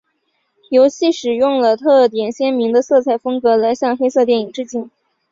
[0.71, 4.89] 游戏使用了特点鲜明的色彩风格来向黑色电影致敬。